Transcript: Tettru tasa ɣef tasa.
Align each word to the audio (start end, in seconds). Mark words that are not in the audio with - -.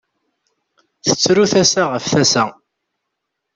Tettru 1.05 1.45
tasa 1.51 1.83
ɣef 1.91 2.05
tasa. 2.13 2.43